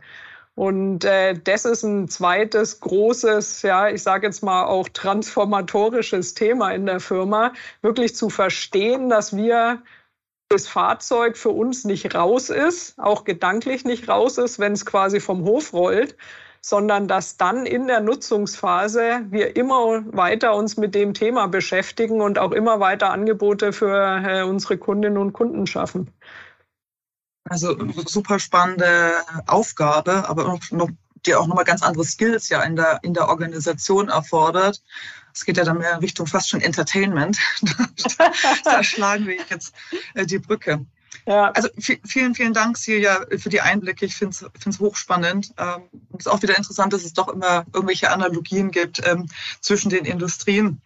[0.55, 6.71] Und äh, das ist ein zweites großes, ja, ich sage jetzt mal auch transformatorisches Thema
[6.71, 9.81] in der Firma, wirklich zu verstehen, dass wir
[10.49, 15.19] das Fahrzeug für uns nicht raus ist, auch gedanklich nicht raus ist, wenn es quasi
[15.19, 16.15] vom Hof rollt,
[16.65, 22.39] sondern dass dann in der Nutzungsphase wir immer weiter uns mit dem Thema beschäftigen und
[22.39, 26.09] auch immer weiter Angebote für äh, unsere Kundinnen und Kunden schaffen.
[27.47, 29.11] Also super spannende
[29.45, 30.89] Aufgabe, aber noch,
[31.27, 34.81] die auch nochmal ganz andere Skills ja in der, in der Organisation erfordert.
[35.35, 37.37] Es geht ja dann mehr in Richtung fast schon Entertainment.
[38.63, 39.75] da schlagen wir jetzt
[40.15, 40.83] äh, die Brücke.
[41.25, 41.51] Ja.
[41.51, 41.69] Also
[42.03, 44.05] vielen, vielen Dank, Silja, für die Einblicke.
[44.05, 45.53] Ich finde es hochspannend.
[45.57, 49.27] Ähm, es ist auch wieder interessant, dass es doch immer irgendwelche Analogien gibt ähm,
[49.61, 50.81] zwischen den Industrien.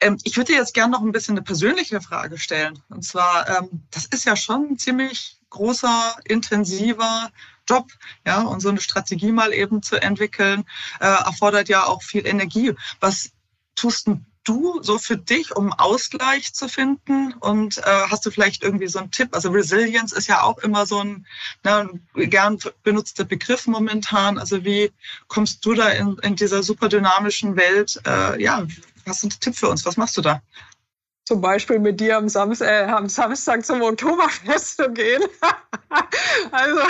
[0.00, 2.78] Ähm, ich würde jetzt gerne noch ein bisschen eine persönliche Frage stellen.
[2.88, 7.30] Und zwar, ähm, das ist ja schon ein ziemlich großer, intensiver
[7.68, 7.90] Job.
[8.26, 10.64] Ja, und so eine Strategie mal eben zu entwickeln,
[11.00, 12.74] äh, erfordert ja auch viel Energie.
[13.00, 13.30] Was
[13.74, 14.08] tust
[14.48, 17.34] du so für dich, um Ausgleich zu finden?
[17.34, 19.30] Und äh, hast du vielleicht irgendwie so einen Tipp?
[19.32, 21.26] Also Resilience ist ja auch immer so ein,
[21.64, 24.38] ne, gern benutzter Begriff momentan.
[24.38, 24.90] Also wie
[25.28, 28.00] kommst du da in, in dieser super dynamischen Welt?
[28.06, 28.66] Äh, ja,
[29.06, 29.84] hast du einen Tipp für uns?
[29.84, 30.42] Was machst du da?
[31.28, 35.22] Zum Beispiel mit dir am, Samstag, äh, am Samstag zum Oktoberfest zu gehen.
[36.50, 36.80] also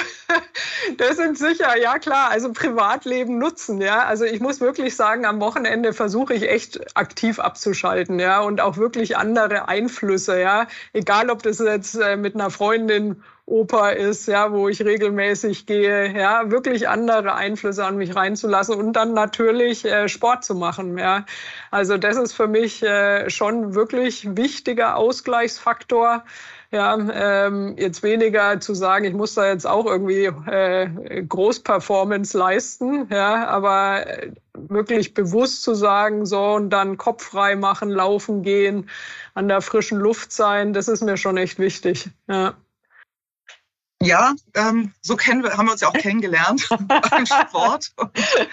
[0.96, 4.04] das sind sicher, ja klar, also Privatleben nutzen, ja.
[4.04, 8.76] Also ich muss wirklich sagen, am Wochenende versuche ich echt aktiv abzuschalten, ja, und auch
[8.76, 10.68] wirklich andere Einflüsse, ja.
[10.92, 16.16] Egal, ob das jetzt äh, mit einer Freundin Oper ist, ja, wo ich regelmäßig gehe,
[16.16, 21.24] ja, wirklich andere Einflüsse an mich reinzulassen und dann natürlich äh, Sport zu machen, ja.
[21.70, 26.24] Also das ist für mich äh, schon wirklich wichtiger Ausgleichsfaktor.
[26.70, 33.08] Ja, ähm, jetzt weniger zu sagen, ich muss da jetzt auch irgendwie äh, Großperformance leisten,
[33.10, 38.90] ja, aber äh, wirklich bewusst zu sagen, so und dann Kopf frei machen, laufen gehen,
[39.32, 42.10] an der frischen Luft sein, das ist mir schon echt wichtig.
[42.28, 42.54] Ja.
[44.00, 46.68] Ja, ähm, so kennen wir, haben wir uns ja auch kennengelernt
[47.10, 47.92] beim Sport.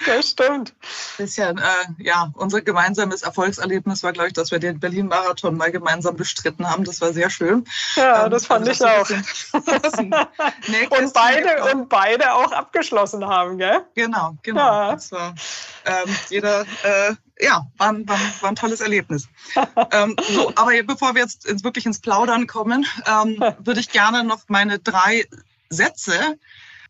[0.05, 0.73] Das stimmt.
[1.17, 6.15] Bisschen, äh, ja, unser gemeinsames Erfolgserlebnis war, glaube ich, dass wir den Berlin-Marathon mal gemeinsam
[6.15, 6.83] bestritten haben.
[6.83, 7.65] Das war sehr schön.
[7.95, 9.09] Ja, ähm, das fand also, ich auch.
[10.99, 13.85] und, beide, und beide auch abgeschlossen haben, gell?
[13.93, 14.61] Genau, genau.
[14.61, 14.93] Ja.
[14.93, 15.35] Das war
[15.85, 19.27] ähm, jeder äh, ja, war, war, war ein tolles Erlebnis.
[19.91, 24.23] ähm, so, aber bevor wir jetzt ins, wirklich ins Plaudern kommen, ähm, würde ich gerne
[24.23, 25.25] noch meine drei
[25.69, 26.37] Sätze,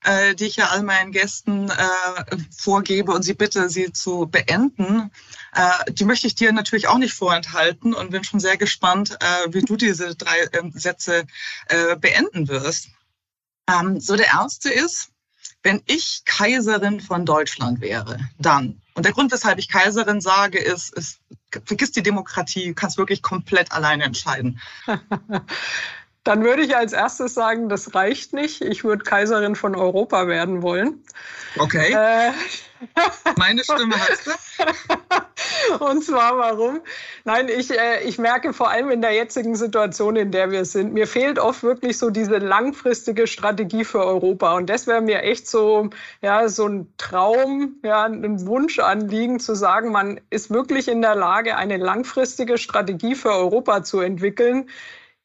[0.04, 5.12] äh, die ich ja all meinen Gästen äh, vorgebe und sie bitte, sie zu beenden,
[5.54, 9.54] äh, die möchte ich dir natürlich auch nicht vorenthalten und bin schon sehr gespannt, äh,
[9.54, 11.26] wie du diese drei ähm, Sätze
[11.70, 12.90] äh, beenden wirst.
[13.68, 15.10] Ähm, so, der erste ist,
[15.64, 20.94] wenn ich Kaiserin von Deutschland wäre, dann und der Grund, weshalb ich Kaiserin sage, ist,
[20.94, 21.20] ist
[21.66, 24.60] vergiss die Demokratie, du kannst wirklich komplett alleine entscheiden.
[26.26, 28.62] Dann würde ich als erstes sagen, das reicht nicht.
[28.62, 31.04] Ich würde Kaiserin von Europa werden wollen.
[31.58, 31.94] Okay.
[31.94, 32.32] Äh,
[33.38, 35.86] Meine Stimme hast du.
[35.86, 36.82] Und zwar warum?
[37.26, 40.94] Nein, ich, äh, ich merke vor allem in der jetzigen Situation, in der wir sind,
[40.94, 44.56] mir fehlt oft wirklich so diese langfristige Strategie für Europa.
[44.56, 45.92] Und das wäre mir echt so,
[46.24, 51.56] ja, so ein Traum, ja, ein Wunschanliegen zu sagen, man ist wirklich in der Lage,
[51.56, 54.70] eine langfristige Strategie für Europa zu entwickeln,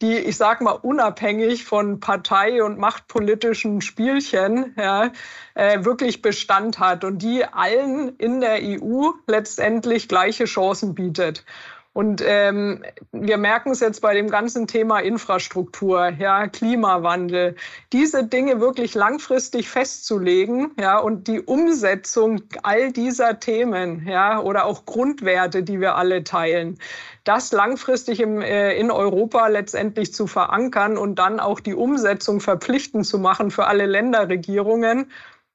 [0.02, 5.12] die, ich sag mal, unabhängig von Partei- und machtpolitischen Spielchen ja,
[5.54, 11.44] äh, wirklich Bestand hat und die allen in der EU letztendlich gleiche Chancen bietet.
[11.92, 17.56] Und ähm, wir merken es jetzt bei dem ganzen Thema Infrastruktur, ja, Klimawandel,
[17.92, 24.86] diese Dinge wirklich langfristig festzulegen, ja, und die Umsetzung all dieser Themen, ja, oder auch
[24.86, 26.78] Grundwerte, die wir alle teilen,
[27.24, 33.04] das langfristig im, äh, in Europa letztendlich zu verankern und dann auch die Umsetzung verpflichtend
[33.04, 35.10] zu machen für alle Länderregierungen,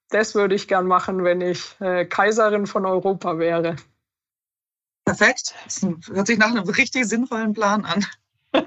[0.10, 3.78] das würde ich gern machen, wenn ich äh, Kaiserin von Europa wäre.
[5.06, 5.54] Perfekt.
[5.63, 8.06] Das hört sich nach einem richtig sinnvollen Plan an.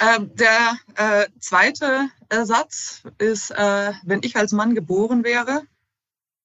[0.00, 5.62] ähm, der äh, zweite äh, Satz ist, äh, wenn ich als Mann geboren wäre,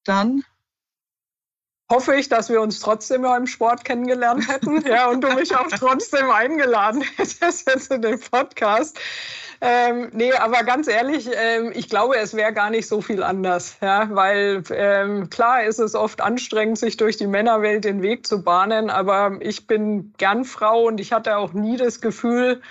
[0.05, 0.43] dann
[1.89, 5.67] hoffe ich, dass wir uns trotzdem beim Sport kennengelernt hätten ja, und du mich auch
[5.67, 8.99] trotzdem eingeladen hättest jetzt in den Podcast.
[9.61, 13.77] Ähm, nee, aber ganz ehrlich, ähm, ich glaube, es wäre gar nicht so viel anders.
[13.81, 14.09] Ja?
[14.11, 18.89] Weil ähm, klar ist es oft anstrengend, sich durch die Männerwelt den Weg zu bahnen,
[18.89, 22.61] aber ich bin gern Frau und ich hatte auch nie das Gefühl,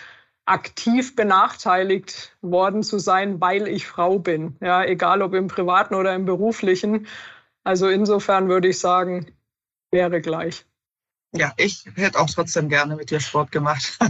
[0.46, 4.56] aktiv benachteiligt worden zu sein, weil ich Frau bin.
[4.60, 7.06] Ja, egal ob im privaten oder im beruflichen.
[7.64, 9.32] Also insofern würde ich sagen,
[9.90, 10.64] wäre gleich.
[11.36, 13.98] Ja, ich hätte auch trotzdem gerne mit dir Sport gemacht.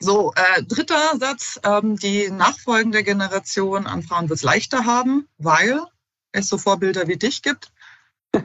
[0.00, 1.60] so, äh, dritter Satz.
[1.62, 5.80] Ähm, die nachfolgende Generation an Frauen wird es leichter haben, weil
[6.32, 7.70] es so Vorbilder wie dich gibt.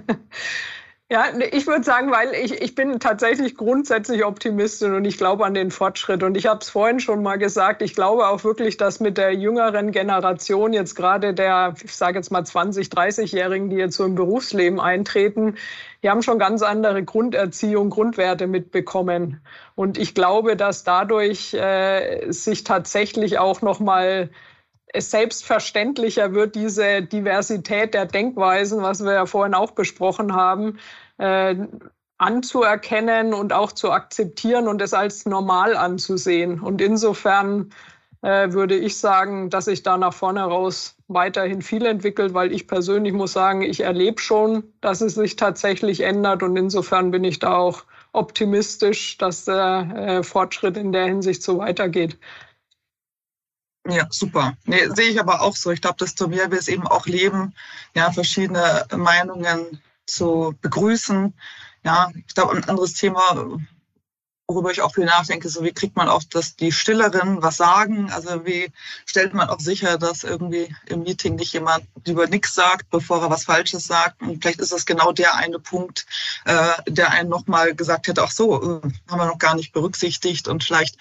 [1.09, 5.53] Ja, ich würde sagen, weil ich, ich bin tatsächlich grundsätzlich Optimistin und ich glaube an
[5.53, 6.21] den Fortschritt.
[6.21, 9.33] Und ich habe es vorhin schon mal gesagt, ich glaube auch wirklich, dass mit der
[9.33, 14.15] jüngeren Generation, jetzt gerade der, ich sage jetzt mal 20, 30-Jährigen, die jetzt so im
[14.15, 15.55] Berufsleben eintreten,
[16.03, 19.39] die haben schon ganz andere Grunderziehung, Grundwerte mitbekommen.
[19.75, 24.31] Und ich glaube, dass dadurch äh, sich tatsächlich auch noch mal es
[24.95, 30.79] selbstverständlicher wird, diese Diversität der Denkweisen, was wir ja vorhin auch besprochen haben,
[31.17, 31.55] äh,
[32.17, 36.59] anzuerkennen und auch zu akzeptieren und es als normal anzusehen.
[36.59, 37.71] Und insofern
[38.21, 42.67] äh, würde ich sagen, dass sich da nach vorne raus weiterhin viel entwickelt, weil ich
[42.67, 47.39] persönlich muss sagen, ich erlebe schon, dass es sich tatsächlich ändert und insofern bin ich
[47.39, 47.83] da auch
[48.13, 52.17] optimistisch, dass der äh, Fortschritt in der Hinsicht so weitergeht.
[53.89, 54.57] Ja, super.
[54.65, 55.71] Nee, sehe ich aber auch so.
[55.71, 57.53] Ich glaube, desto mehr wir es eben auch leben,
[57.95, 61.33] ja, verschiedene Meinungen zu begrüßen.
[61.83, 63.57] Ja, ich glaube, ein anderes Thema,
[64.47, 68.09] worüber ich auch viel nachdenke, so wie kriegt man auch, dass die Stilleren was sagen?
[68.11, 68.71] Also wie
[69.05, 73.29] stellt man auch sicher, dass irgendwie im Meeting nicht jemand lieber nichts sagt, bevor er
[73.29, 74.21] was Falsches sagt?
[74.21, 76.05] Und vielleicht ist das genau der eine Punkt,
[76.45, 80.47] äh, der einen nochmal gesagt hätte, ach so, äh, haben wir noch gar nicht berücksichtigt
[80.47, 80.97] und vielleicht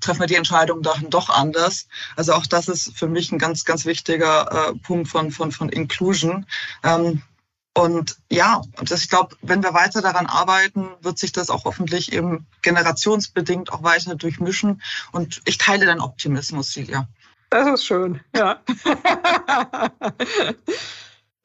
[0.00, 1.88] treffen wir die Entscheidung dann doch anders.
[2.16, 5.70] Also auch das ist für mich ein ganz, ganz wichtiger äh, Punkt von, von, von
[5.70, 6.44] Inclusion.
[6.84, 7.22] Ähm,
[7.80, 12.12] und ja, das, ich glaube, wenn wir weiter daran arbeiten, wird sich das auch hoffentlich
[12.12, 14.82] eben generationsbedingt auch weiter durchmischen.
[15.12, 17.08] Und ich teile deinen Optimismus, Silja.
[17.48, 18.60] Das ist schön, ja.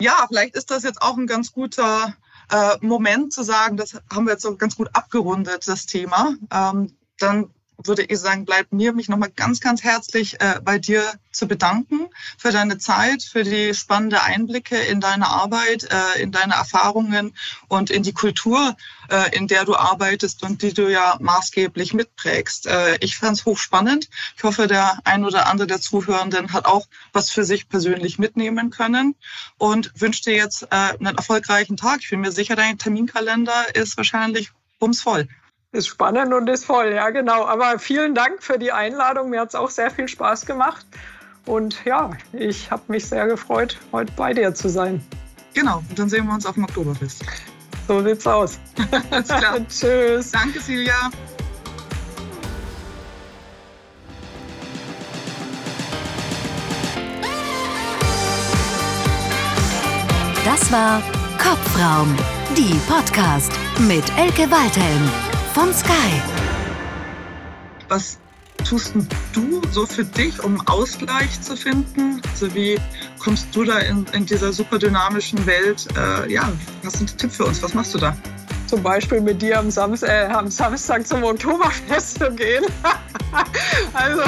[0.01, 2.13] ja, vielleicht ist das jetzt auch ein ganz guter
[2.51, 6.35] äh, Moment zu sagen, das haben wir jetzt so ganz gut abgerundet, das Thema.
[6.51, 7.49] Ähm, dann
[7.83, 12.07] würde ich sagen, bleibt mir, mich nochmal ganz, ganz herzlich äh, bei dir zu bedanken
[12.37, 17.35] für deine Zeit, für die spannende Einblicke in deine Arbeit, äh, in deine Erfahrungen
[17.67, 18.75] und in die Kultur,
[19.09, 22.67] äh, in der du arbeitest und die du ja maßgeblich mitprägst.
[22.67, 24.09] Äh, ich fand es hochspannend.
[24.37, 28.69] Ich hoffe, der ein oder andere der Zuhörenden hat auch was für sich persönlich mitnehmen
[28.69, 29.15] können
[29.57, 31.99] und wünsche dir jetzt äh, einen erfolgreichen Tag.
[32.01, 35.27] Ich bin mir sicher, dein Terminkalender ist wahrscheinlich bumsvoll.
[35.75, 37.45] Ist spannend und ist voll, ja genau.
[37.45, 39.29] Aber vielen Dank für die Einladung.
[39.29, 40.85] Mir hat es auch sehr viel Spaß gemacht.
[41.45, 45.05] Und ja, ich habe mich sehr gefreut, heute bei dir zu sein.
[45.53, 47.25] Genau, und dann sehen wir uns auf dem Oktoberfest.
[47.89, 48.57] So sieht's aus.
[49.11, 49.57] Alles klar.
[49.67, 50.31] Tschüss.
[50.31, 51.11] Danke, Silja.
[60.45, 61.01] Das war
[61.37, 62.15] Kopfraum,
[62.55, 66.21] die Podcast mit Elke Waldhelm von Sky.
[67.87, 68.19] Was
[68.65, 68.93] tust
[69.31, 72.21] du so für dich, um Ausgleich zu finden?
[72.29, 72.77] Also wie
[73.19, 75.87] kommst du da in, in dieser super dynamischen Welt?
[75.95, 76.51] Äh, ja,
[76.83, 77.63] hast du einen Tipp für uns?
[77.63, 78.17] Was machst du da?
[78.67, 82.65] Zum Beispiel mit dir am, Samstag, äh, am Samstag zum Oktoberfest zu gehen.
[83.93, 84.23] also.